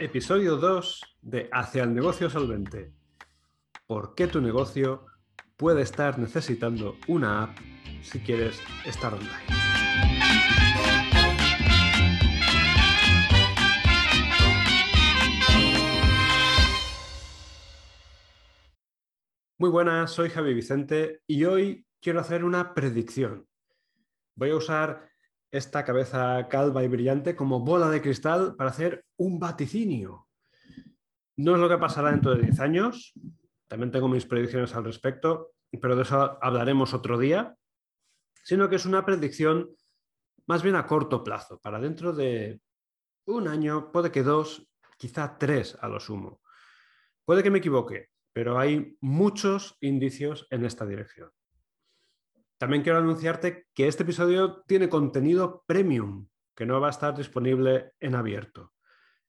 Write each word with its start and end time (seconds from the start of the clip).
Episodio 0.00 0.56
2 0.56 1.18
de 1.20 1.50
Hacia 1.52 1.82
el 1.82 1.94
negocio 1.94 2.30
solvente. 2.30 2.94
¿Por 3.86 4.14
qué 4.14 4.28
tu 4.28 4.40
negocio 4.40 5.04
puede 5.58 5.82
estar 5.82 6.18
necesitando 6.18 6.96
una 7.06 7.42
app 7.42 7.58
si 8.00 8.18
quieres 8.20 8.58
estar 8.86 9.12
online? 9.12 9.30
Muy 19.58 19.68
buenas, 19.68 20.12
soy 20.12 20.30
Javi 20.30 20.54
Vicente 20.54 21.20
y 21.26 21.44
hoy 21.44 21.86
quiero 22.00 22.20
hacer 22.20 22.42
una 22.44 22.72
predicción. 22.72 23.46
Voy 24.34 24.48
a 24.48 24.56
usar 24.56 25.10
esta 25.50 25.84
cabeza 25.84 26.48
calva 26.48 26.82
y 26.84 26.88
brillante 26.88 27.34
como 27.34 27.60
bola 27.60 27.88
de 27.88 28.00
cristal 28.00 28.54
para 28.56 28.70
hacer 28.70 29.04
un 29.16 29.38
vaticinio. 29.38 30.28
No 31.36 31.54
es 31.54 31.60
lo 31.60 31.68
que 31.68 31.78
pasará 31.78 32.10
dentro 32.10 32.34
de 32.34 32.42
10 32.42 32.60
años, 32.60 33.12
también 33.66 33.90
tengo 33.90 34.08
mis 34.08 34.26
predicciones 34.26 34.74
al 34.74 34.84
respecto, 34.84 35.52
pero 35.80 35.96
de 35.96 36.02
eso 36.02 36.38
hablaremos 36.42 36.92
otro 36.94 37.18
día, 37.18 37.56
sino 38.42 38.68
que 38.68 38.76
es 38.76 38.86
una 38.86 39.04
predicción 39.04 39.70
más 40.46 40.62
bien 40.62 40.74
a 40.74 40.86
corto 40.86 41.22
plazo, 41.22 41.60
para 41.60 41.78
dentro 41.78 42.12
de 42.12 42.60
un 43.26 43.46
año, 43.46 43.92
puede 43.92 44.10
que 44.10 44.24
dos, 44.24 44.68
quizá 44.98 45.38
tres 45.38 45.78
a 45.80 45.88
lo 45.88 46.00
sumo. 46.00 46.40
Puede 47.24 47.44
que 47.44 47.50
me 47.50 47.58
equivoque, 47.58 48.08
pero 48.32 48.58
hay 48.58 48.96
muchos 49.00 49.76
indicios 49.80 50.48
en 50.50 50.64
esta 50.64 50.84
dirección. 50.86 51.30
También 52.60 52.82
quiero 52.82 52.98
anunciarte 52.98 53.68
que 53.72 53.88
este 53.88 54.02
episodio 54.02 54.62
tiene 54.66 54.90
contenido 54.90 55.64
premium, 55.66 56.28
que 56.54 56.66
no 56.66 56.78
va 56.78 56.88
a 56.88 56.90
estar 56.90 57.16
disponible 57.16 57.94
en 58.00 58.14
abierto. 58.14 58.74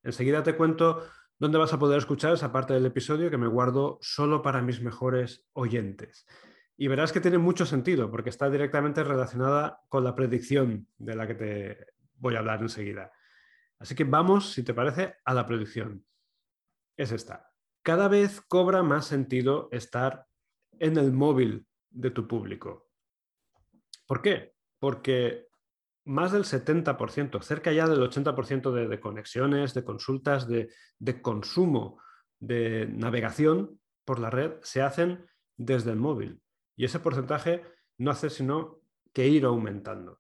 Enseguida 0.03 0.43
te 0.43 0.57
cuento 0.57 1.07
dónde 1.39 1.57
vas 1.57 1.71
a 1.71 1.79
poder 1.79 1.97
escuchar 1.97 2.33
esa 2.33 2.51
parte 2.51 2.73
del 2.73 2.85
episodio 2.85 3.29
que 3.29 3.37
me 3.37 3.47
guardo 3.47 3.99
solo 4.01 4.41
para 4.41 4.61
mis 4.61 4.81
mejores 4.81 5.47
oyentes. 5.53 6.27
Y 6.75 6.89
verás 6.89 7.13
que 7.13 7.21
tiene 7.21 7.37
mucho 7.37 7.65
sentido 7.65 8.11
porque 8.11 8.29
está 8.29 8.49
directamente 8.49 9.01
relacionada 9.01 9.79
con 9.87 10.03
la 10.03 10.13
predicción 10.13 10.89
de 10.97 11.15
la 11.15 11.25
que 11.25 11.35
te 11.35 11.85
voy 12.15 12.35
a 12.35 12.39
hablar 12.39 12.61
enseguida. 12.61 13.13
Así 13.79 13.95
que 13.95 14.03
vamos, 14.03 14.51
si 14.51 14.61
te 14.61 14.73
parece, 14.73 15.15
a 15.23 15.33
la 15.33 15.45
predicción. 15.45 16.03
Es 16.97 17.13
esta. 17.13 17.49
Cada 17.81 18.09
vez 18.09 18.41
cobra 18.41 18.83
más 18.83 19.05
sentido 19.05 19.69
estar 19.71 20.27
en 20.79 20.97
el 20.97 21.13
móvil 21.13 21.65
de 21.91 22.11
tu 22.11 22.27
público. 22.27 22.90
¿Por 24.11 24.21
qué? 24.21 24.51
Porque 24.77 25.47
más 26.03 26.33
del 26.33 26.43
70%, 26.43 27.41
cerca 27.41 27.71
ya 27.71 27.87
del 27.87 28.01
80% 28.01 28.89
de, 28.89 28.99
conexiones, 28.99 29.73
de 29.73 29.85
consultas, 29.85 30.49
de, 30.49 31.21
consumo, 31.21 31.97
de 32.37 32.87
navegación 32.87 33.79
por 34.03 34.19
la 34.19 34.29
red 34.29 34.55
se 34.63 34.81
hacen 34.81 35.25
desde 35.55 35.91
el 35.91 35.95
móvil. 35.95 36.41
Y 36.75 36.83
ese 36.83 36.99
porcentaje 36.99 37.63
no 37.99 38.11
hace 38.11 38.29
sino 38.29 38.81
que 39.13 39.29
ir 39.29 39.45
aumentando. 39.45 40.19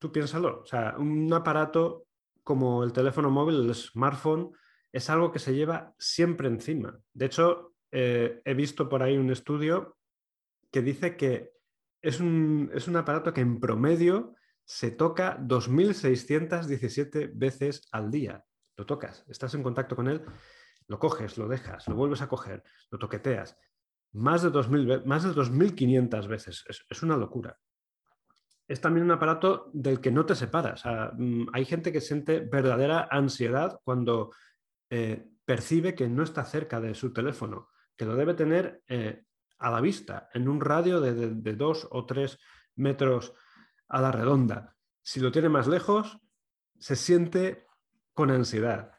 Tú 0.00 0.10
piénsalo, 0.10 0.62
o 0.62 0.66
sea, 0.66 0.96
un 0.98 1.32
aparato 1.32 2.08
como 2.42 2.82
el 2.82 2.92
teléfono 2.92 3.30
móvil, 3.30 3.60
el 3.60 3.74
smartphone, 3.76 4.50
es 4.90 5.08
algo 5.08 5.30
que 5.30 5.38
se 5.38 5.54
lleva 5.54 5.94
siempre 6.00 6.48
encima. 6.48 6.98
De 7.12 7.26
hecho, 7.26 7.74
eh, 7.92 8.42
he 8.44 8.54
visto 8.54 8.88
por 8.88 9.04
ahí 9.04 9.16
un 9.16 9.30
estudio 9.30 9.96
que 10.72 10.82
dice 10.82 11.16
que 11.16 11.51
es 12.02 12.20
un, 12.20 12.96
aparato 12.96 13.32
que 13.32 13.40
en 13.40 13.60
promedio 13.60 14.34
se 14.64 14.90
toca 14.90 15.38
2.617 15.38 17.30
veces 17.32 17.88
al 17.92 18.10
día. 18.10 18.44
Lo 18.76 18.86
tocas, 18.86 19.24
estás 19.28 19.54
en 19.54 19.62
contacto 19.62 19.94
con 19.94 20.08
él, 20.08 20.22
lo 20.88 20.98
coges, 20.98 21.38
lo 21.38 21.46
dejas, 21.48 21.86
lo 21.88 21.94
vuelves 21.94 22.20
a 22.22 22.28
coger, 22.28 22.64
lo 22.90 22.98
toqueteas. 22.98 23.56
Más 24.12 24.42
de 24.42 24.50
2.000, 24.50 25.04
más 25.04 25.22
de 25.22 25.30
2.500 25.30 26.26
veces. 26.26 26.64
Es, 26.88 27.02
una 27.02 27.16
locura. 27.16 27.58
Es 28.66 28.80
también 28.80 29.04
un 29.04 29.12
aparato 29.12 29.70
del 29.72 30.00
que 30.00 30.10
no 30.10 30.26
te 30.26 30.34
separas. 30.34 30.82
Mm, 31.16 31.46
hay 31.52 31.64
gente 31.64 31.92
que 31.92 32.00
siente 32.00 32.40
verdadera 32.40 33.08
ansiedad 33.10 33.80
cuando 33.84 34.32
eh, 34.90 35.28
percibe 35.44 35.94
que 35.94 36.08
no 36.08 36.22
está 36.22 36.44
cerca 36.44 36.80
de 36.80 36.94
su 36.94 37.12
teléfono, 37.12 37.68
que 37.96 38.04
lo 38.04 38.16
debe 38.16 38.34
tener 38.34 38.82
eh, 38.88 39.24
a 39.62 39.70
la 39.70 39.80
vista, 39.80 40.28
en 40.34 40.48
un 40.48 40.60
radio 40.60 41.00
de, 41.00 41.54
dos 41.54 41.86
o 41.90 42.04
tres 42.04 42.38
metros 42.74 43.32
a 43.88 44.00
la 44.00 44.10
redonda. 44.10 44.76
Si 45.02 45.20
lo 45.20 45.30
tiene 45.30 45.48
más 45.48 45.68
lejos, 45.68 46.18
se 46.78 46.96
siente 46.96 47.66
con 48.12 48.30
ansiedad. 48.30 48.92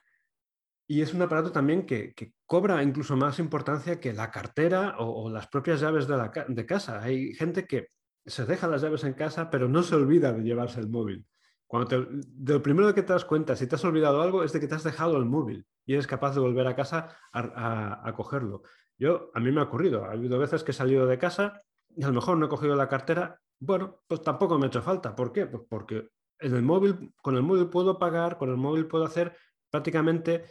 Y 0.88 1.02
es 1.02 1.14
un 1.14 1.22
aparato 1.22 1.52
también 1.52 1.86
que, 1.86 2.14
cobra 2.46 2.84
incluso 2.84 3.18
más 3.18 3.40
importancia 3.40 4.00
que 4.00 4.14
la 4.14 4.32
cartera 4.32 4.96
o, 5.00 5.30
las 5.30 5.48
propias 5.48 5.82
llaves 5.82 6.08
de, 6.08 6.18
la, 6.18 6.32
de, 6.48 6.66
casa. 6.66 7.02
Hay 7.02 7.34
gente 7.34 7.66
que 7.66 7.90
se 8.26 8.46
deja 8.46 8.68
las 8.68 8.82
llaves 8.82 9.04
en 9.04 9.14
casa, 9.14 9.50
pero 9.50 9.68
no 9.68 9.84
se 9.84 9.96
olvida 9.96 10.32
de 10.32 10.44
llevarse 10.44 10.80
el 10.80 10.90
móvil. 10.90 11.26
Cuando 11.66 12.06
de 12.10 12.54
lo 12.54 12.62
primero 12.62 12.94
que 12.94 13.02
te 13.02 13.12
das 13.12 13.26
cuenta, 13.26 13.56
si 13.56 13.66
te 13.66 13.76
has 13.76 13.84
olvidado 13.84 14.22
algo, 14.22 14.44
es 14.44 14.54
de 14.54 14.60
que 14.60 14.68
te 14.68 14.76
has 14.76 14.84
dejado 14.84 15.18
el 15.18 15.26
móvil 15.26 15.66
y 15.86 15.94
eres 15.94 16.06
capaz 16.06 16.36
de 16.36 16.40
volver 16.40 16.68
a 16.68 16.76
casa 16.76 17.18
a 17.32 18.14
cogerlo. 18.16 18.62
Yo, 18.98 19.32
a 19.34 19.40
mí 19.40 19.52
me 19.52 19.62
ha 19.62 19.66
ocurrido, 19.66 20.06
ha 20.06 20.12
habido 20.12 20.40
veces 20.40 20.64
que 20.64 20.72
he 20.72 20.74
salido 20.74 21.06
de 21.08 21.18
casa 21.18 21.60
y 21.96 22.04
a 22.04 22.08
lo 22.08 22.14
mejor 22.14 22.38
no 22.38 22.46
he 22.46 22.50
cogido 22.50 22.76
la 22.76 22.88
cartera, 22.88 23.40
bueno, 23.60 24.02
pues 24.08 24.22
tampoco 24.22 24.58
me 24.58 24.66
ha 24.66 24.68
hecho 24.68 24.82
falta. 24.82 25.16
¿Por 25.16 25.32
qué? 25.32 25.46
Pues 25.46 25.64
porque 25.70 26.10
en 26.40 26.56
el 26.56 26.62
móvil, 26.62 27.14
con 27.22 27.36
el 27.36 27.44
móvil 27.44 27.70
puedo 27.70 27.98
pagar, 27.98 28.38
con 28.38 28.50
el 28.50 28.58
móvil 28.58 28.88
puedo 28.88 29.06
hacer 29.06 29.36
prácticamente 29.70 30.44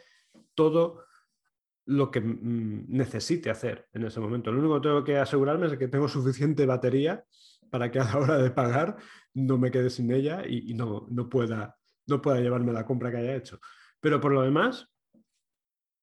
todo 0.54 1.04
lo 1.84 2.10
que 2.10 2.20
mm, 2.20 2.86
necesite 2.88 3.50
hacer 3.50 3.88
en 3.92 4.04
ese 4.04 4.20
momento. 4.20 4.50
Lo 4.52 4.60
único 4.60 4.81
que 4.81 4.88
tengo 4.88 5.04
que 5.04 5.19
asegurarme 5.19 5.66
es 5.66 5.76
que 5.76 5.88
tengo 5.88 6.08
suficiente 6.08 6.66
batería 6.66 7.25
para 7.70 7.91
que 7.91 8.00
a 8.00 8.04
la 8.04 8.19
hora 8.19 8.38
de 8.38 8.50
pagar 8.50 8.97
no 9.34 9.58
me 9.58 9.70
quede 9.70 9.91
sin 9.91 10.12
ella 10.12 10.42
y, 10.47 10.75
no, 10.75 11.06
no, 11.10 11.28
pueda, 11.28 11.76
no 12.06 12.20
pueda 12.20 12.41
llevarme 12.41 12.72
la 12.72 12.84
compra 12.84 13.10
que 13.10 13.19
haya 13.19 13.36
hecho. 13.36 13.58
Pero 14.00 14.20
por 14.20 14.32
lo 14.32 14.42
demás, 14.42 14.91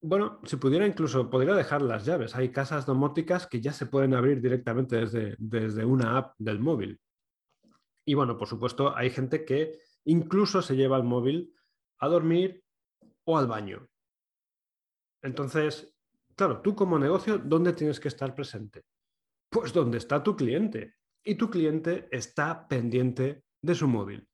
bueno, 0.01 0.39
si 0.45 0.55
pudiera 0.55 0.87
incluso, 0.87 1.29
podría 1.29 1.53
dejar 1.53 1.81
las 1.81 2.05
llaves. 2.05 2.35
Hay 2.35 2.51
casas 2.51 2.85
domóticas 2.85 3.47
que 3.47 3.59
ya 3.59 3.73
se 3.73 3.85
pueden 3.85 4.13
abrir 4.13 4.41
directamente 4.41 4.95
desde, 4.95 5.35
desde 5.37 5.83
una 5.83 6.17
app 6.17 6.35
del 6.37 6.59
móvil. 6.59 6.99
Y 8.05 8.13
bueno, 8.13 8.37
por 8.37 8.47
supuesto, 8.47 8.95
hay 8.95 9.09
gente 9.09 9.43
que 9.43 9.79
incluso 10.05 10.61
se 10.61 10.75
lleva 10.75 10.97
el 10.97 11.03
móvil 11.03 11.53
a 11.99 12.07
dormir 12.07 12.63
o 13.25 13.37
al 13.37 13.47
baño. 13.47 13.87
Entonces, 15.21 15.95
claro, 16.35 16.61
tú 16.61 16.75
como 16.75 16.97
negocio, 16.97 17.37
¿dónde 17.37 17.73
tienes 17.73 17.99
que 17.99 18.07
estar 18.07 18.33
presente? 18.33 18.85
Pues 19.49 19.73
donde 19.73 19.97
está 19.97 20.23
tu 20.23 20.35
cliente. 20.35 20.95
Y 21.23 21.35
tu 21.35 21.49
cliente 21.49 22.07
está 22.11 22.67
pendiente 22.67 23.43
de 23.61 23.75
su 23.75 23.87
móvil. 23.87 24.27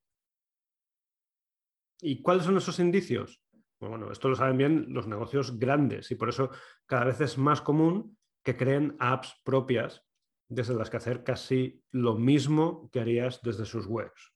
¿Y 2.01 2.21
cuáles 2.21 2.45
son 2.45 2.57
esos 2.57 2.79
indicios? 2.79 3.41
Pues 3.77 3.89
bueno, 3.89 4.11
esto 4.11 4.29
lo 4.29 4.35
saben 4.35 4.57
bien 4.57 4.85
los 4.89 5.07
negocios 5.07 5.59
grandes 5.59 6.09
y 6.11 6.15
por 6.15 6.29
eso 6.29 6.49
cada 6.85 7.05
vez 7.05 7.19
es 7.21 7.37
más 7.37 7.61
común 7.61 8.17
que 8.43 8.55
creen 8.55 8.95
apps 8.99 9.41
propias 9.43 10.03
desde 10.47 10.75
las 10.75 10.89
que 10.89 10.97
hacer 10.97 11.23
casi 11.23 11.83
lo 11.91 12.15
mismo 12.15 12.89
que 12.91 12.99
harías 12.99 13.41
desde 13.41 13.65
sus 13.65 13.87
webs. 13.87 14.33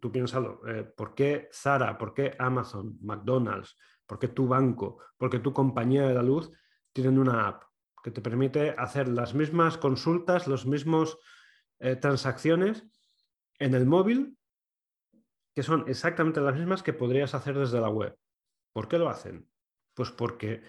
Tú 0.00 0.12
piénsalo, 0.12 0.66
eh, 0.68 0.84
¿por 0.84 1.14
qué 1.14 1.48
Zara, 1.52 1.98
por 1.98 2.14
qué 2.14 2.36
Amazon, 2.38 2.98
McDonald's, 3.02 3.76
por 4.06 4.18
qué 4.18 4.28
tu 4.28 4.46
banco, 4.46 4.98
por 5.18 5.28
qué 5.28 5.40
tu 5.40 5.52
compañía 5.52 6.06
de 6.06 6.14
la 6.14 6.22
luz 6.22 6.50
tienen 6.92 7.18
una 7.18 7.48
app 7.48 7.64
que 8.02 8.10
te 8.10 8.20
permite 8.20 8.70
hacer 8.70 9.08
las 9.08 9.34
mismas 9.34 9.76
consultas, 9.78 10.46
las 10.46 10.66
mismas 10.66 11.16
eh, 11.80 11.96
transacciones 11.96 12.86
en 13.58 13.74
el 13.74 13.86
móvil 13.86 14.36
que 15.54 15.62
son 15.62 15.84
exactamente 15.88 16.40
las 16.40 16.54
mismas 16.54 16.82
que 16.82 16.92
podrías 16.92 17.34
hacer 17.34 17.58
desde 17.58 17.80
la 17.80 17.90
web. 17.90 18.16
¿Por 18.72 18.88
qué 18.88 18.98
lo 18.98 19.08
hacen? 19.08 19.48
Pues 19.94 20.10
porque 20.10 20.62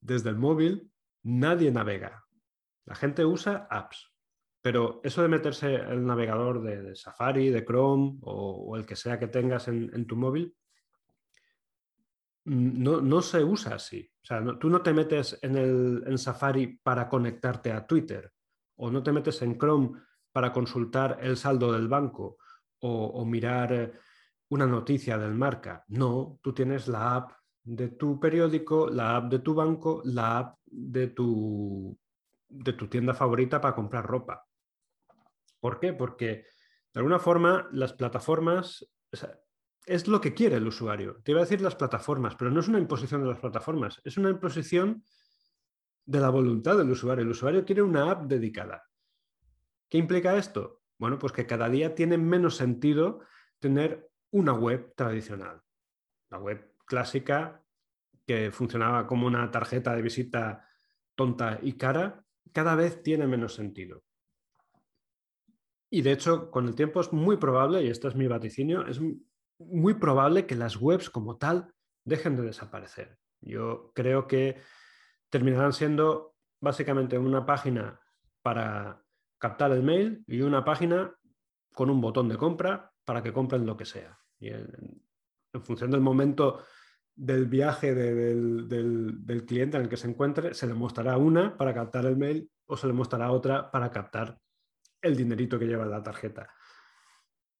desde 0.00 0.30
el 0.30 0.36
móvil 0.36 0.90
nadie 1.22 1.70
navega. 1.70 2.24
La 2.84 2.94
gente 2.94 3.24
usa 3.24 3.66
apps. 3.70 4.12
Pero 4.60 5.00
eso 5.04 5.22
de 5.22 5.28
meterse 5.28 5.74
el 5.74 6.04
navegador 6.04 6.62
de, 6.62 6.94
Safari, 6.94 7.50
de 7.50 7.64
Chrome 7.64 8.18
o, 8.22 8.76
el 8.76 8.84
que 8.84 8.96
sea 8.96 9.18
que 9.18 9.28
tengas 9.28 9.68
en, 9.68 10.06
tu 10.06 10.16
móvil, 10.16 10.54
mm, 12.44 12.82
no, 12.82 13.22
se 13.22 13.42
usa 13.42 13.76
así. 13.76 14.10
O 14.22 14.26
sea, 14.26 14.42
tú 14.58 14.68
no 14.68 14.82
te 14.82 14.92
metes 14.92 15.38
en, 15.42 15.56
el, 15.56 16.18
Safari 16.18 16.78
para 16.82 17.08
conectarte 17.08 17.72
a 17.72 17.86
Twitter 17.86 18.32
o 18.76 18.90
no 18.90 19.02
te 19.02 19.12
metes 19.12 19.42
en 19.42 19.58
Chrome 19.58 20.00
para 20.32 20.52
consultar 20.52 21.18
el 21.22 21.36
saldo 21.36 21.72
del 21.72 21.88
banco 21.88 22.38
o 22.80 23.24
mirar 23.24 23.92
una 24.50 24.66
noticia 24.66 25.18
del 25.18 25.34
marca. 25.34 25.84
No, 25.88 26.38
tú 26.42 26.52
tienes 26.52 26.88
la 26.88 27.16
app 27.16 27.32
de 27.62 27.88
tu 27.88 28.18
periódico, 28.18 28.88
la 28.88 29.16
app 29.16 29.30
de 29.30 29.38
tu 29.40 29.54
banco, 29.54 30.00
la 30.04 30.38
app 30.38 30.58
de 30.64 31.08
tu, 31.08 31.98
de 32.48 32.72
tu 32.72 32.88
tienda 32.88 33.14
favorita 33.14 33.60
para 33.60 33.74
comprar 33.74 34.06
ropa. 34.06 34.46
¿Por 35.60 35.78
qué? 35.78 35.92
Porque 35.92 36.46
de 36.94 37.00
alguna 37.00 37.18
forma 37.18 37.68
las 37.72 37.92
plataformas 37.92 38.88
es 39.86 40.08
lo 40.08 40.20
que 40.20 40.34
quiere 40.34 40.56
el 40.56 40.66
usuario. 40.66 41.20
Te 41.22 41.32
iba 41.32 41.40
a 41.40 41.44
decir 41.44 41.60
las 41.60 41.74
plataformas, 41.74 42.34
pero 42.36 42.50
no 42.50 42.60
es 42.60 42.68
una 42.68 42.78
imposición 42.78 43.22
de 43.22 43.28
las 43.28 43.40
plataformas, 43.40 44.00
es 44.04 44.16
una 44.16 44.30
imposición 44.30 45.02
de 46.06 46.20
la 46.20 46.30
voluntad 46.30 46.78
del 46.78 46.90
usuario. 46.90 47.22
El 47.22 47.30
usuario 47.30 47.64
quiere 47.64 47.82
una 47.82 48.10
app 48.10 48.26
dedicada. 48.26 48.82
¿Qué 49.88 49.98
implica 49.98 50.36
esto? 50.36 50.82
Bueno, 50.98 51.18
pues 51.18 51.32
que 51.32 51.46
cada 51.46 51.68
día 51.68 51.94
tiene 51.94 52.18
menos 52.18 52.56
sentido 52.56 53.20
tener 53.58 54.08
una 54.30 54.52
web 54.52 54.94
tradicional. 54.94 55.62
La 56.30 56.38
web 56.38 56.74
clásica 56.84 57.62
que 58.26 58.50
funcionaba 58.50 59.06
como 59.06 59.26
una 59.26 59.50
tarjeta 59.50 59.94
de 59.94 60.02
visita 60.02 60.68
tonta 61.14 61.58
y 61.62 61.72
cara, 61.72 62.24
cada 62.52 62.74
vez 62.74 63.02
tiene 63.02 63.26
menos 63.26 63.54
sentido. 63.54 64.02
Y 65.90 66.02
de 66.02 66.12
hecho, 66.12 66.50
con 66.50 66.68
el 66.68 66.74
tiempo 66.74 67.00
es 67.00 67.12
muy 67.12 67.38
probable, 67.38 67.82
y 67.82 67.88
este 67.88 68.08
es 68.08 68.14
mi 68.14 68.28
vaticinio, 68.28 68.86
es 68.86 69.00
muy 69.58 69.94
probable 69.94 70.46
que 70.46 70.54
las 70.54 70.76
webs 70.76 71.08
como 71.08 71.38
tal 71.38 71.72
dejen 72.04 72.36
de 72.36 72.42
desaparecer. 72.42 73.18
Yo 73.40 73.92
creo 73.94 74.26
que 74.26 74.60
terminarán 75.30 75.72
siendo 75.72 76.34
básicamente 76.60 77.18
una 77.18 77.46
página 77.46 78.00
para 78.42 79.02
captar 79.38 79.72
el 79.72 79.82
mail 79.82 80.24
y 80.26 80.42
una 80.42 80.64
página 80.64 81.14
con 81.72 81.90
un 81.90 82.00
botón 82.00 82.28
de 82.28 82.36
compra 82.36 82.92
para 83.08 83.22
que 83.22 83.32
compren 83.32 83.64
lo 83.64 83.74
que 83.74 83.86
sea. 83.86 84.18
Y 84.38 84.48
en, 84.50 84.68
función 85.62 85.90
del 85.90 86.02
momento 86.02 86.62
del 87.16 87.46
viaje 87.46 87.94
del, 87.94 88.68
del, 88.68 89.46
cliente 89.46 89.78
en 89.78 89.84
el 89.84 89.88
que 89.88 89.96
se 89.96 90.10
encuentre, 90.10 90.52
se 90.52 90.66
le 90.66 90.74
mostrará 90.74 91.16
una 91.16 91.56
para 91.56 91.72
captar 91.72 92.04
el 92.04 92.18
mail 92.18 92.50
o 92.66 92.76
se 92.76 92.86
le 92.86 92.92
mostrará 92.92 93.32
otra 93.32 93.70
para 93.70 93.90
captar 93.90 94.38
el 95.00 95.16
dinerito 95.16 95.58
que 95.58 95.66
lleva 95.66 95.86
la 95.86 96.02
tarjeta. 96.02 96.52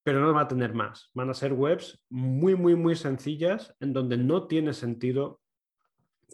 Pero 0.03 0.21
no 0.21 0.35
va 0.35 0.43
a 0.43 0.49
tener 0.49 0.75
más. 0.75 1.11
Van 1.15 1.31
a 1.31 1.35
ser 1.35 1.55
webs 1.55 2.05
muy, 2.11 2.55
muy, 2.55 2.77
muy 2.77 2.95
sencillas 2.95 3.75
en 3.81 3.95
donde 3.95 4.19
no 4.19 4.49
tiene 4.49 4.75
sentido 4.75 5.41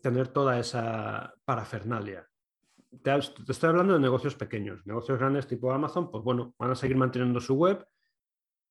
tener 0.02 0.26
toda 0.26 0.58
esa 0.58 1.34
parafernalia. 1.44 2.28
Te, 3.00 3.14
estoy 3.14 3.69
hablando 3.69 3.93
de 3.93 4.00
negocios 4.00 4.34
pequeños. 4.34 4.84
Negocios 4.84 5.20
grandes 5.20 5.46
tipo 5.46 5.70
Amazon, 5.70 6.11
pues 6.11 6.25
bueno, 6.25 6.52
van 6.58 6.72
a 6.72 6.75
seguir 6.75 6.96
manteniendo 6.96 7.40
su 7.40 7.55
web 7.55 7.87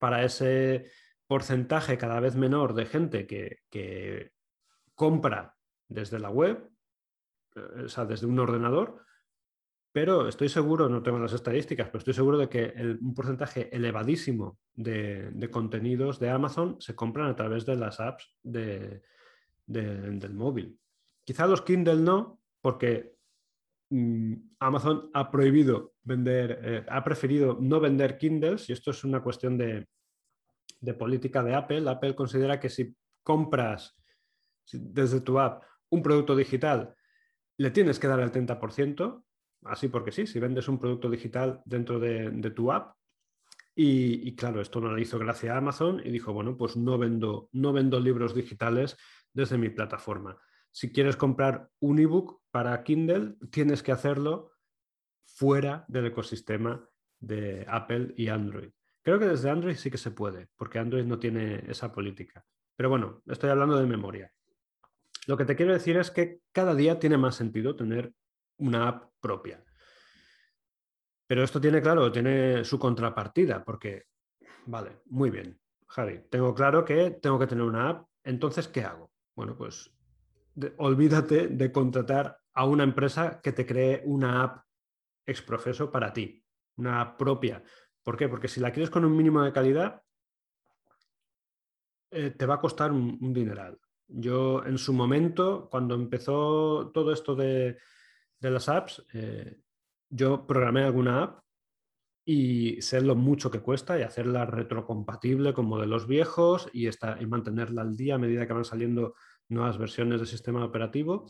para 0.04 0.26
ese 0.26 0.92
porcentaje 1.28 1.98
cada 1.98 2.20
vez 2.20 2.36
menor 2.36 2.74
de 2.74 2.86
gente 2.86 3.26
que, 3.26 4.34
compra 4.96 5.56
desde 5.88 6.20
la 6.20 6.30
web, 6.30 6.70
eh, 7.56 7.84
o 7.86 7.88
sea, 7.88 8.04
desde 8.04 8.28
un 8.28 8.38
ordenador, 8.38 9.02
pero 9.94 10.28
estoy 10.28 10.50
seguro, 10.50 10.90
no 10.90 11.02
tengo 11.04 11.20
las 11.20 11.32
estadísticas, 11.32 11.88
pero 11.88 12.00
estoy 12.00 12.16
seguro 12.16 12.38
de 12.38 12.50
que 12.50 12.98
un 13.00 13.14
porcentaje 13.14 13.74
elevadísimo 13.74 14.60
de, 14.74 15.50
contenidos 15.50 16.20
de 16.20 16.32
Amazon 16.32 16.76
se 16.82 16.96
compran 16.96 17.30
a 17.30 17.36
través 17.38 17.66
de 17.66 17.78
las 17.78 18.02
apps 18.02 18.36
del 18.44 19.02
móvil. 20.34 20.78
Quizá 21.24 21.48
los 21.48 21.62
Kindle 21.62 22.02
no, 22.02 22.42
porque 22.60 23.13
Amazon 24.60 25.10
ha 25.14 25.30
prohibido 25.30 25.94
vender, 26.04 26.60
eh, 26.64 26.86
ha 26.90 27.04
preferido 27.04 27.58
no 27.60 27.80
vender 27.80 28.18
Kindles, 28.18 28.70
y 28.70 28.74
esto 28.74 28.92
es 28.92 29.04
una 29.04 29.22
cuestión 29.22 29.58
de, 29.58 29.88
de 30.80 30.94
política 30.94 31.44
de 31.44 31.56
Apple. 31.56 31.90
Apple 31.90 32.16
considera 32.16 32.60
que 32.60 32.70
si 32.70 32.96
compras 33.24 33.96
desde 34.72 35.22
tu 35.22 35.40
app 35.40 35.64
un 35.90 36.02
producto 36.02 36.36
digital, 36.36 36.96
le 37.58 37.72
tienes 37.72 38.00
que 38.00 38.08
dar 38.08 38.20
el 38.20 38.32
30%, 38.32 39.24
así 39.66 39.88
porque 39.88 40.12
sí, 40.12 40.26
si 40.28 40.40
vendes 40.40 40.68
un 40.68 40.80
producto 40.80 41.10
digital 41.10 41.62
dentro 41.66 42.00
de, 42.00 42.52
tu 42.56 42.72
app. 42.72 42.96
Y, 43.76 44.36
claro, 44.36 44.62
esto 44.62 44.80
no 44.80 44.94
le 44.94 45.02
hizo 45.02 45.18
gracia 45.18 45.54
a 45.54 45.58
Amazon 45.58 46.02
y 46.04 46.12
dijo, 46.12 46.34
bueno, 46.34 46.58
pues 46.58 46.76
no 46.76 46.98
vendo, 46.98 47.50
no 47.54 47.74
vendo 47.74 48.00
libros 48.00 48.36
digitales 48.36 48.98
desde 49.34 49.58
mi 49.58 49.70
plataforma. 49.70 50.38
Si 50.74 50.92
quieres 50.92 51.16
comprar 51.16 51.70
un 51.82 52.00
ebook 52.00 52.42
para 52.50 52.82
Kindle, 52.84 53.36
tienes 53.52 53.84
que 53.84 53.92
hacerlo 53.92 54.54
fuera 55.24 55.86
del 55.88 56.08
ecosistema 56.08 56.90
de 57.20 57.64
Apple 57.70 58.16
y 58.18 58.30
Android. 58.30 58.72
Creo 59.04 59.20
que 59.20 59.28
desde 59.28 59.52
Android 59.52 59.76
sí 59.76 59.92
que 59.92 60.00
se 60.00 60.10
puede, 60.10 60.48
porque 60.56 60.80
Android 60.80 61.06
no 61.06 61.20
tiene 61.20 61.64
esa 61.70 61.94
política. 61.94 62.44
Pero 62.76 62.90
bueno, 62.90 63.22
estoy 63.28 63.52
hablando 63.52 63.78
de 63.78 63.86
memoria. 63.86 64.34
Lo 65.28 65.38
que 65.38 65.46
te 65.46 65.56
quiero 65.56 65.74
decir 65.74 65.96
es 65.98 66.10
que 66.10 66.40
cada 66.52 66.74
día 66.74 66.98
tiene 66.98 67.18
más 67.18 67.36
sentido 67.36 67.76
tener 67.76 68.12
una 68.58 68.88
app 68.88 69.12
propia. 69.20 69.64
Pero 71.28 71.44
esto 71.44 71.62
tiene, 71.62 71.84
claro, 71.84 72.12
tiene 72.12 72.66
su 72.66 72.80
contrapartida, 72.80 73.64
porque, 73.64 74.06
vale, 74.66 75.02
muy 75.06 75.30
bien, 75.30 75.60
Javi, 75.86 76.22
tengo 76.32 76.56
claro 76.56 76.84
que 76.84 77.12
tengo 77.12 77.38
que 77.38 77.48
tener 77.48 77.64
una 77.64 77.90
app, 77.90 78.08
entonces, 78.24 78.68
¿qué 78.68 78.82
hago? 78.82 79.12
Bueno, 79.36 79.56
pues 79.56 79.93
olvídate 80.78 81.48
de 81.48 81.72
contratar 81.72 82.38
a 82.54 82.66
una 82.66 82.84
empresa 82.84 83.42
que 83.42 83.52
te 83.52 83.66
cree 83.66 84.02
una 84.06 84.44
app 84.44 84.66
exprofeso 85.26 85.92
para 85.92 86.14
ti, 86.14 86.44
una 86.78 87.02
app 87.02 87.18
propia. 87.18 87.64
¿Por 88.04 88.18
qué? 88.18 88.28
Porque 88.30 88.48
si 88.48 88.60
la 88.60 88.72
quieres 88.72 88.90
con 88.90 89.06
un 89.06 89.16
mínimo 89.16 89.42
de 89.42 89.54
calidad, 89.54 90.02
eh, 92.12 92.30
te 92.32 92.46
va 92.46 92.56
a 92.56 92.62
costar 92.62 92.92
un, 92.92 93.34
dineral. 93.34 93.80
Yo 94.08 94.64
en 94.66 94.78
su 94.78 94.94
momento, 94.94 95.68
cuando 95.72 95.96
empezó 95.96 96.92
todo 96.94 97.12
esto 97.12 97.36
de, 97.36 97.78
las 98.40 98.70
apps, 98.70 99.04
eh, 99.14 99.62
yo 100.10 100.46
programé 100.46 100.84
alguna 100.84 101.24
app 101.24 101.44
y 102.26 102.82
sé 102.82 103.02
lo 103.02 103.16
mucho 103.16 103.50
que 103.50 103.62
cuesta 103.62 103.98
y 103.98 104.04
hacerla 104.04 104.46
retrocompatible 104.46 105.54
con 105.54 105.66
modelos 105.66 106.08
viejos 106.08 106.70
y 106.72 106.90
mantenerla 107.26 107.82
al 107.82 107.96
día 107.96 108.16
a 108.16 108.20
medida 108.20 108.46
que 108.46 108.54
van 108.54 108.66
saliendo 108.66 109.16
nuevas 109.54 109.78
versiones 109.78 110.20
del 110.20 110.28
sistema 110.28 110.66
operativo. 110.66 111.26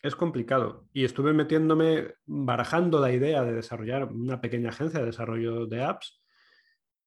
Es 0.00 0.14
complicado 0.14 0.86
y 0.92 1.04
estuve 1.04 1.32
metiéndome, 1.32 2.14
barajando 2.26 3.00
la 3.00 3.12
idea 3.12 3.42
de 3.42 3.54
desarrollar 3.54 4.04
una 4.04 4.40
pequeña 4.40 4.70
agencia 4.70 5.00
de 5.00 5.06
desarrollo 5.06 5.66
de 5.66 5.82
apps 5.82 6.22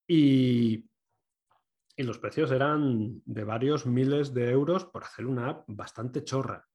y, 0.05 0.89
y 1.95 2.03
los 2.03 2.17
precios 2.19 2.51
eran 2.51 3.21
de 3.25 3.43
varios 3.43 3.85
miles 3.85 4.33
de 4.33 4.49
euros 4.49 4.85
por 4.85 5.03
hacer 5.03 5.25
una 5.25 5.49
app 5.49 5.63
bastante 5.67 6.23
chorra. 6.23 6.67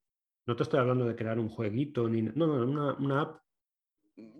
No 0.46 0.54
te 0.54 0.62
estoy 0.62 0.78
hablando 0.78 1.04
de 1.04 1.16
crear 1.16 1.38
un 1.38 1.48
jueguito, 1.48 2.08
ni, 2.08 2.22
no, 2.22 2.64
no, 2.64 2.96
una, 2.96 3.20
app 3.20 3.40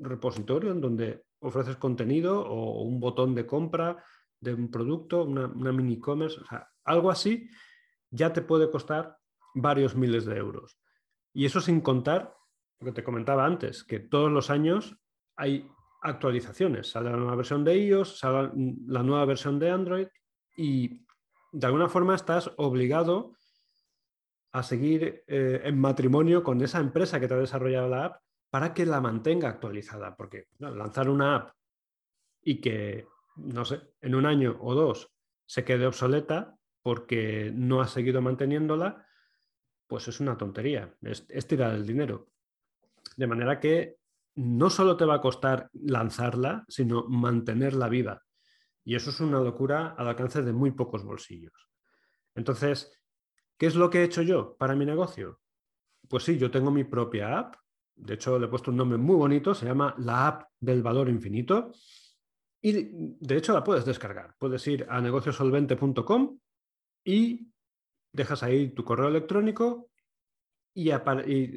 repositorio 0.01 0.71
en 0.71 0.81
donde 0.81 1.25
ofreces 1.41 1.77
contenido 1.77 2.41
o 2.41 2.83
un 2.83 3.01
botón 3.01 3.35
de 3.35 3.45
compra 3.45 4.03
de 4.41 4.55
un 4.55 4.71
producto, 4.71 5.25
una, 5.25 5.49
mini 5.49 5.95
e-commerce, 5.95 6.41
algo 6.85 7.11
así 7.11 7.49
ya 8.11 8.33
te 8.33 8.43
puede 8.43 8.71
costar 8.71 9.19
varios 9.55 9.97
miles 9.97 10.25
de 10.25 10.37
euros. 10.37 10.79
Y 11.33 11.47
eso 11.47 11.61
sin 11.61 11.81
contar 11.81 12.35
lo 12.79 12.87
que 12.87 12.93
te 12.93 13.05
comentaba 13.05 13.47
antes, 13.47 13.85
que 13.85 14.01
todos 14.01 14.31
los 14.31 14.51
años 14.51 14.97
hay 15.37 15.69
actualizaciones. 16.03 16.91
Sale 16.91 17.11
la 17.11 17.17
nueva 17.17 17.37
versión 17.37 17.65
de 17.65 17.77
iOS, 17.77 18.19
sale 18.19 18.51
la 18.87 19.03
nueva 19.03 19.25
versión 19.25 19.59
de 19.59 19.71
Android 19.71 20.09
y 20.57 21.05
de 21.53 21.67
alguna 21.67 21.89
forma 21.89 22.15
estás 22.15 22.51
obligado 22.57 23.35
a 24.53 24.63
seguir 24.63 25.25
eh, 25.27 25.61
en 25.65 25.79
matrimonio 25.79 26.43
con 26.43 26.61
esa 26.61 26.81
empresa 26.81 27.21
que 27.21 27.29
te 27.29 27.35
ha 27.35 27.39
desarrollado 27.39 27.89
la 27.89 28.05
app 28.07 28.23
para 28.51 28.73
que 28.73 28.87
la 28.87 29.01
mantenga 29.01 29.49
actualizada. 29.49 30.17
Porque 30.17 30.49
lanzar 30.59 31.09
una 31.09 31.37
app 31.37 31.51
y 32.43 32.61
que, 32.61 33.07
no 33.37 33.65
sé, 33.65 33.83
en 34.01 34.15
un 34.15 34.27
año 34.27 34.57
o 34.61 34.75
dos 34.75 35.13
se 35.45 35.65
quede 35.65 35.87
obsoleta 35.87 36.56
porque 36.87 37.51
no 37.53 37.81
has 37.81 37.91
seguido 37.91 38.23
manteniéndola, 38.23 39.05
pues 39.89 40.07
es 40.07 40.21
una 40.21 40.37
tontería, 40.37 40.95
es, 41.03 41.27
es 41.29 41.47
tirar 41.49 41.75
el 41.75 41.85
dinero. 41.85 42.29
De 43.17 43.27
manera 43.27 43.59
que 43.59 43.97
no 44.37 44.71
solo 44.71 44.97
te 44.97 45.05
va 45.05 45.15
a 45.15 45.21
costar 45.21 45.69
lanzarla, 45.73 46.65
sino 46.69 47.09
mantenerla 47.09 47.89
viva. 47.89 48.23
Y 48.85 48.95
eso 48.95 49.11
es 49.11 49.19
una 49.19 49.41
locura 49.41 49.97
al 49.99 50.07
alcance 50.07 50.43
de 50.43 50.53
muy 50.53 50.71
pocos 50.71 51.03
bolsillos. 51.03 51.69
Entonces, 52.37 52.97
¿Qué 53.59 53.67
es 53.67 53.75
lo 53.75 53.89
que 53.89 54.01
he 54.01 54.05
hecho 54.05 54.23
yo 54.23 54.57
para 54.57 54.75
mi 54.75 54.85
negocio? 54.85 55.41
Pues 56.09 56.25
sí, 56.25 56.37
yo 56.37 56.51
tengo 56.51 56.71
mi 56.71 56.85
propia 56.85 57.39
app. 57.39 57.57
De 57.95 58.15
hecho, 58.15 58.39
le 58.39 58.47
he 58.47 58.49
puesto 58.49 58.71
un 58.71 58.77
nombre 58.77 58.99
muy 58.99 59.17
bonito, 59.17 59.55
se 59.55 59.65
llama 59.65 59.95
la 59.99 60.27
app 60.27 60.43
del 60.61 60.83
valor 60.83 61.09
infinito. 61.09 61.73
Y 62.61 62.89
de 63.19 63.37
hecho 63.37 63.55
la 63.55 63.65
puedes 63.65 63.87
descargar. 63.87 64.35
Puedes 64.39 64.67
ir 64.67 64.87
a 64.89 65.01
negociosolvente.com 65.01 66.39
y 67.07 67.53
dejas 68.13 68.43
ahí 68.43 68.71
tu 68.71 68.85
correo 68.85 69.09
electrónico 69.09 69.89
y, 70.75 70.91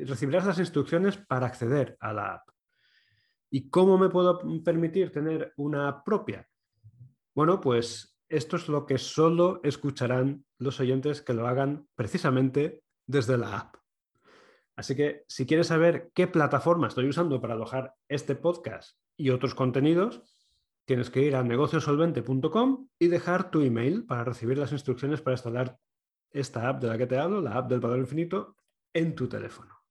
recibirás 0.06 0.46
las 0.46 0.60
instrucciones 0.60 1.18
para 1.18 1.48
acceder 1.48 1.98
a 2.00 2.14
la 2.14 2.36
app. 2.36 2.50
¿Y 3.50 3.70
cómo 3.70 3.98
me 3.98 4.10
puedo 4.10 4.40
permitir 4.64 5.12
tener 5.12 5.54
una 5.58 6.04
propia? 6.04 6.48
Bueno, 7.34 7.60
pues 7.60 8.18
esto 8.30 8.58
es 8.58 8.70
lo 8.70 8.86
que 8.86 9.00
solo 9.00 9.60
escucharán 9.64 10.46
los 10.60 10.80
oyentes 10.80 11.22
que 11.22 11.34
lo 11.34 11.48
hagan 11.48 11.88
precisamente 11.96 12.84
desde 13.08 13.38
la 13.38 13.58
app. 13.58 13.76
Así 14.76 14.96
que 14.96 15.26
si 15.28 15.46
quieres 15.48 15.68
saber 15.68 16.12
qué 16.14 16.28
plataforma 16.28 16.88
estoy 16.88 17.10
usando 17.10 17.42
para 17.42 17.56
alojar 17.56 17.96
este 18.08 18.36
podcast 18.36 18.98
y 19.18 19.32
otros 19.32 19.56
contenidos, 19.56 20.22
tienes 20.90 21.12
que 21.12 21.22
ir 21.22 21.36
a 21.36 21.44
negociosolvente.com 21.44 22.88
y 22.98 23.10
dejar 23.10 23.52
tu 23.52 23.62
email 23.62 24.08
para 24.08 24.24
recibir 24.24 24.58
las 24.58 24.72
instrucciones 24.72 25.22
para 25.22 25.36
instalar 25.36 25.78
esta 26.32 26.68
app 26.68 26.82
de 26.82 26.88
la 26.88 26.98
que 26.98 27.06
te 27.06 27.20
hablo, 27.20 27.42
la 27.42 27.52
app 27.58 27.70
del 27.70 27.80
valor 27.80 28.00
infinito, 28.00 28.56
en 28.92 29.14
tu 29.14 29.30
teléfono. 29.30 29.84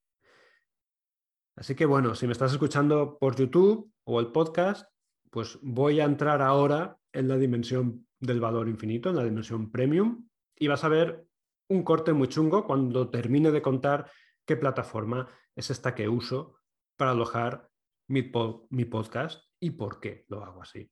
Así 1.54 1.76
que 1.76 1.86
bueno, 1.86 2.16
si 2.16 2.26
me 2.26 2.32
estás 2.32 2.50
escuchando 2.50 3.16
por 3.16 3.36
YouTube 3.36 3.92
o 4.02 4.18
el 4.18 4.32
podcast, 4.32 4.90
pues 5.30 5.60
voy 5.62 6.00
a 6.00 6.04
entrar 6.04 6.42
ahora 6.42 6.98
en 7.12 7.28
la 7.28 7.36
dimensión 7.36 8.04
del 8.18 8.40
valor 8.40 8.68
infinito, 8.68 9.10
en 9.10 9.16
la 9.18 9.24
dimensión 9.24 9.70
premium, 9.70 10.26
y 10.56 10.66
vas 10.66 10.82
a 10.82 10.88
ver 10.88 11.24
un 11.68 11.84
corte 11.84 12.12
muy 12.12 12.26
chungo 12.26 12.66
cuando 12.66 13.08
termine 13.08 13.52
de 13.52 13.62
contar 13.62 14.10
qué 14.44 14.56
plataforma 14.56 15.28
es 15.54 15.70
esta 15.70 15.94
que 15.94 16.08
uso 16.08 16.56
para 16.96 17.12
alojar 17.12 17.68
mi, 18.08 18.22
podcast 18.22 19.47
y 19.60 19.70
por 19.70 20.00
qué 20.00 20.24
lo 20.28 20.44
hago 20.44 20.62
así. 20.62 20.90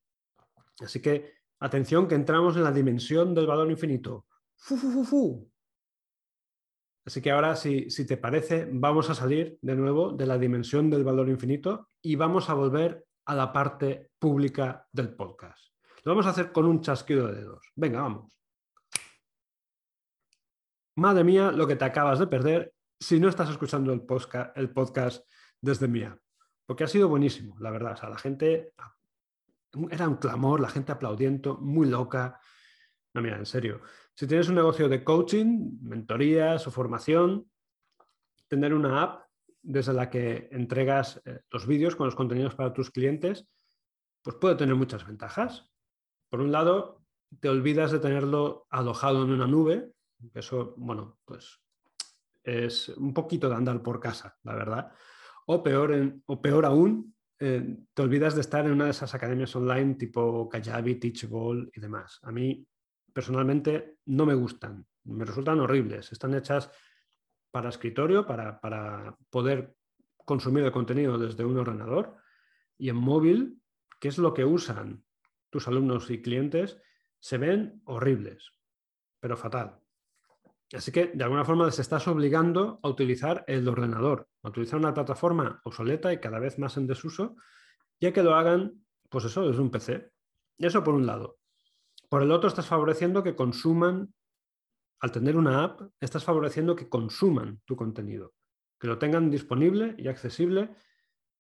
Así 0.81 1.01
que 1.01 1.35
atención 1.61 2.07
que 2.07 2.15
entramos 2.15 2.57
en 2.57 2.65
la 2.65 2.73
dimensión 2.73 3.35
del 3.35 3.47
valor 3.47 3.71
infinito. 3.71 4.27
Así 7.05 7.23
que 7.23 7.31
ahora, 7.31 7.55
si, 7.55 7.89
si, 7.89 8.05
te 8.05 8.17
parece, 8.17 8.69
vamos 8.71 9.09
a 9.11 9.15
salir 9.15 9.59
de 9.63 9.77
nuevo 9.77 10.11
de 10.11 10.27
la 10.27 10.39
dimensión 10.39 10.91
del 10.91 11.05
valor 11.05 11.29
infinito 11.29 11.91
y 12.03 12.17
vamos 12.17 12.51
a 12.51 12.55
volver 12.55 13.07
a 13.27 13.35
la 13.35 13.53
parte 13.53 14.11
pública 14.19 14.87
del 14.91 15.15
podcast. 15.15 15.69
Lo 16.03 16.13
vamos 16.13 16.27
a 16.27 16.31
hacer 16.31 16.51
con 16.53 16.67
un 16.67 16.81
chasquido 16.81 17.29
de 17.29 17.35
dedos. 17.35 17.65
Venga, 17.77 18.01
vamos. 18.01 18.37
Madre 20.97 21.25
mía, 21.25 21.53
lo 21.53 21.67
que 21.67 21.77
te 21.77 21.85
acabas 21.85 22.19
de 22.19 22.27
perder 22.27 22.75
si 22.99 23.21
no 23.21 23.29
estás 23.29 23.51
escuchando 23.51 23.93
el 23.93 24.03
podcast, 24.03 24.57
el 24.57 24.71
podcast 24.71 25.25
desde 25.61 25.89
mía. 25.89 26.19
Porque 26.67 26.85
ha 26.85 26.89
sido 26.89 27.09
buenísimo, 27.09 27.57
la 27.61 27.71
verdad. 27.71 27.93
O 27.93 27.97
sea, 27.97 28.11
la 28.11 28.19
gente 28.19 28.73
era 29.91 30.09
un 30.09 30.17
clamor, 30.17 30.61
la 30.61 30.69
gente 30.69 30.93
aplaudiendo, 30.93 31.59
muy 31.59 31.89
loca. 31.89 32.41
No, 33.15 33.23
mira, 33.23 33.39
en 33.39 33.47
serio. 33.47 33.83
Si 34.15 34.27
tienes 34.27 34.49
un 34.49 34.57
negocio 34.57 34.89
de 34.89 35.05
coaching, 35.05 35.79
mentorías 35.83 36.67
o 36.67 36.71
formación, 36.71 37.51
tener 38.49 38.75
una 38.75 39.03
app 39.03 39.27
desde 39.63 39.93
la 39.93 40.11
que 40.11 40.49
entregas 40.53 41.21
eh, 41.25 41.41
los 41.51 41.67
vídeos 41.67 41.97
con 41.97 42.07
los 42.07 42.15
contenidos 42.15 42.55
para 42.55 42.73
tus 42.73 42.91
clientes, 42.91 43.49
pues 44.23 44.37
puede 44.37 44.57
tener 44.57 44.75
muchas 44.75 45.07
ventajas. 45.07 45.71
Por 46.29 46.41
un 46.41 46.53
lado, 46.53 47.05
te 47.41 47.49
olvidas 47.49 47.93
de 47.93 47.99
tenerlo 47.99 48.67
alojado 48.71 49.25
en 49.25 49.31
una 49.31 49.47
nube, 49.47 49.93
eso, 50.35 50.75
bueno, 50.77 51.19
pues 51.25 51.61
es 52.43 52.89
un 52.91 53.13
poquito 53.13 53.49
de 53.49 53.57
andar 53.57 53.83
por 53.83 54.01
casa, 54.01 54.39
la 54.45 54.55
verdad. 54.55 54.93
O 55.47 55.63
peor, 55.63 56.21
o 56.27 56.43
peor 56.43 56.65
aún, 56.67 57.15
eh, 57.39 57.77
te 57.95 58.03
olvidas 58.03 58.35
de 58.35 58.41
estar 58.41 58.67
en 58.67 58.73
una 58.73 58.87
de 58.87 58.91
esas 58.91 59.15
academias 59.15 59.55
online 59.55 59.95
tipo 59.95 60.49
Kajabi, 60.49 60.97
Teachable 60.97 61.71
y 61.73 61.81
demás. 61.81 62.19
A 62.23 62.33
mí, 62.33 62.67
personalmente, 63.13 63.99
no 64.07 64.27
me 64.27 64.35
gustan, 64.35 64.87
me 65.05 65.25
resultan 65.25 65.61
horribles. 65.61 66.13
Están 66.13 66.35
hechas 66.35 66.71
para 67.51 67.69
escritorio, 67.69 68.27
para, 68.27 68.61
para 68.61 69.17
poder 69.31 69.75
consumir 70.25 70.65
el 70.65 70.73
contenido 70.73 71.17
desde 71.17 71.45
un 71.45 71.57
ordenador 71.57 72.17
y 72.77 72.89
en 72.89 72.97
móvil, 72.97 73.63
que 74.01 74.09
es 74.09 74.19
lo 74.19 74.35
que 74.35 74.45
usan 74.45 75.05
tus 75.51 75.69
alumnos 75.69 76.11
y 76.11 76.21
clientes, 76.21 76.79
se 77.19 77.39
ven 77.39 77.81
horribles, 77.85 78.53
pero 79.21 79.37
fatal. 79.37 79.81
Así 80.73 80.91
que 80.91 81.07
de 81.15 81.23
alguna 81.23 81.45
forma 81.45 81.67
les 81.67 81.79
estás 81.79 82.09
obligando 82.09 82.81
a 82.83 82.89
utilizar 82.89 83.45
el 83.47 83.69
ordenador, 83.69 84.29
a 84.43 84.49
utilizar 84.49 84.79
una 84.79 84.95
plataforma 84.95 85.61
obsoleta 85.65 86.13
y 86.13 86.19
cada 86.19 86.41
vez 86.41 86.59
más 86.59 86.77
en 86.77 86.87
desuso, 86.87 87.37
ya 88.01 88.13
que 88.13 88.23
lo 88.23 88.35
hagan, 88.35 88.85
pues 89.09 89.25
eso, 89.25 89.49
es 89.49 89.59
un 89.59 89.71
PC. 89.71 90.11
Eso 90.59 90.83
por 90.83 90.95
un 90.95 91.07
lado. 91.07 91.39
Por 92.09 92.23
el 92.23 92.33
otro, 92.33 92.49
estás 92.49 92.67
favoreciendo 92.67 93.23
que 93.23 93.37
consuman, 93.37 94.13
al 95.01 95.13
tener 95.13 95.37
una 95.37 95.63
app, 95.63 95.83
estás 96.01 96.25
favoreciendo 96.25 96.75
que 96.75 96.89
consuman 96.89 97.61
tu 97.65 97.77
contenido, 97.77 98.35
que 98.81 98.89
lo 98.89 98.99
tengan 98.99 99.31
disponible 99.31 99.95
y 99.99 100.09
accesible 100.09 100.71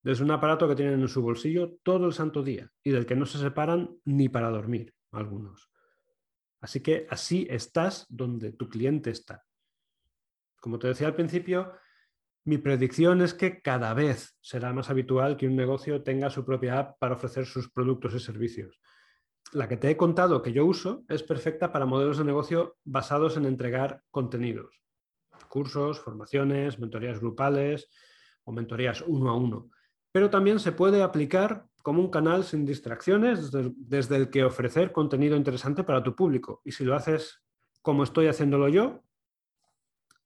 desde 0.02 0.22
un 0.22 0.30
aparato 0.30 0.68
que 0.68 0.76
tienen 0.76 1.00
en 1.00 1.08
su 1.08 1.20
bolsillo 1.20 1.78
todo 1.82 2.06
el 2.06 2.12
santo 2.12 2.42
día 2.42 2.70
y 2.84 2.90
del 2.90 3.06
que 3.06 3.16
no 3.16 3.26
se 3.26 3.38
separan 3.38 3.98
ni 4.04 4.28
para 4.28 4.50
dormir 4.50 4.94
algunos. 5.10 5.68
Así 6.60 6.80
que 6.80 7.06
así 7.10 7.46
estás 7.50 8.06
donde 8.08 8.52
tu 8.52 8.68
cliente 8.68 9.10
está. 9.10 9.44
Como 10.60 10.78
te 10.78 10.88
decía 10.88 11.06
al 11.06 11.14
principio, 11.14 11.72
mi 12.44 12.58
predicción 12.58 13.22
es 13.22 13.34
que 13.34 13.60
cada 13.60 13.92
vez 13.92 14.36
será 14.40 14.72
más 14.72 14.88
habitual 14.88 15.36
que 15.36 15.48
un 15.48 15.56
negocio 15.56 16.02
tenga 16.02 16.30
su 16.30 16.44
propia 16.44 16.78
app 16.78 16.98
para 16.98 17.14
ofrecer 17.14 17.44
sus 17.44 17.70
productos 17.70 18.14
y 18.14 18.20
servicios. 18.20 18.80
La 19.52 19.68
que 19.68 19.76
te 19.76 19.90
he 19.90 19.96
contado 19.96 20.42
que 20.42 20.52
yo 20.52 20.64
uso 20.64 21.04
es 21.08 21.22
perfecta 21.22 21.72
para 21.72 21.86
modelos 21.86 22.18
de 22.18 22.24
negocio 22.24 22.76
basados 22.84 23.36
en 23.36 23.46
entregar 23.46 24.02
contenidos, 24.10 24.80
cursos, 25.48 26.00
formaciones, 26.00 26.78
mentorías 26.78 27.20
grupales 27.20 27.88
o 28.44 28.52
mentorías 28.52 29.02
uno 29.06 29.30
a 29.30 29.36
uno. 29.36 29.70
Pero 30.12 30.30
también 30.30 30.58
se 30.58 30.72
puede 30.72 31.02
aplicar 31.02 31.66
como 31.86 32.02
un 32.02 32.10
canal 32.10 32.42
sin 32.42 32.66
distracciones 32.66 33.52
desde, 33.52 34.16
el 34.16 34.28
que 34.28 34.42
ofrecer 34.42 34.90
contenido 34.90 35.36
interesante 35.36 35.84
para 35.84 36.02
tu 36.02 36.16
público. 36.16 36.60
Y 36.64 36.72
si 36.72 36.84
lo 36.84 36.96
haces 36.96 37.44
como 37.80 38.02
estoy 38.02 38.26
haciéndolo 38.26 38.68
yo, 38.68 39.04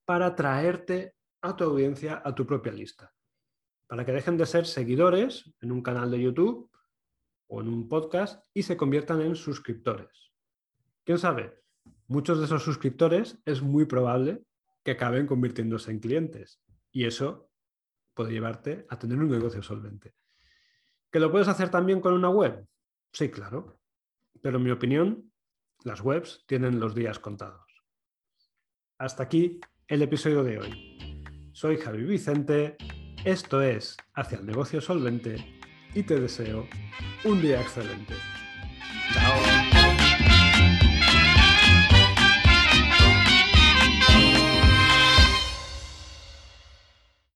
para 0.07 0.35
traerte 0.35 1.17
a 1.43 1.55
tu 1.55 1.65
audiencia 1.65 2.23
a 2.25 2.35
tu 2.35 2.47
propia 2.47 2.73
lista. 2.73 3.13
Para 3.87 4.07
que 4.07 4.13
dejen 4.13 4.39
de 4.39 4.47
ser 4.47 4.65
seguidores 4.65 5.53
en 5.61 5.71
un 5.71 5.83
canal 5.83 6.11
de 6.11 6.23
YouTube 6.23 6.71
o 7.47 7.61
en 7.61 7.69
un 7.69 7.91
podcast 7.91 8.43
y 8.55 8.63
se 8.63 8.79
conviertan 8.79 9.21
en 9.21 9.35
suscriptores. 9.35 10.33
¿Quién 11.05 11.19
sabe? 11.19 11.61
Muchos 12.07 12.39
de 12.39 12.47
esos 12.47 12.63
suscriptores 12.63 13.39
es 13.45 13.61
muy 13.61 13.85
probable 13.85 14.47
que 14.83 14.93
acaben 14.93 15.27
convirtiéndose 15.27 15.91
en 15.91 16.01
clientes. 16.01 16.63
Y 16.91 17.05
eso 17.05 17.51
puede 18.15 18.33
llevarte 18.33 18.87
a 18.89 18.99
tener 18.99 19.19
un 19.19 19.29
negocio 19.29 19.63
solvente. 19.63 20.15
¿Que 21.11 21.19
lo 21.19 21.31
puedes 21.31 21.49
hacer 21.49 21.71
también 21.71 22.01
con 22.01 22.15
una 22.15 22.31
web? 22.31 22.65
Sí, 23.13 23.31
claro. 23.31 23.81
Pero 24.43 24.59
en 24.59 24.65
mi 24.65 24.71
opinión, 24.71 25.33
las 25.83 26.01
webs 26.03 26.45
tienen 26.47 26.79
los 26.79 26.95
días 26.95 27.19
contados. 27.19 27.67
Hasta 28.99 29.25
aquí 29.25 29.61
el 29.89 30.03
episodio 30.03 30.45
de 30.45 30.59
hoy. 30.59 31.53
Soy 31.53 31.79
Javi 31.79 32.05
Vicente, 32.05 32.77
esto 33.25 33.61
es 33.61 33.97
Hacia 34.15 34.39
el 34.39 34.47
negocio 34.47 34.81
solvente 34.81 35.61
y 35.95 36.05
te 36.05 36.21
deseo 36.21 36.69
un 37.25 37.43
día 37.43 37.61
excelente. 37.61 38.15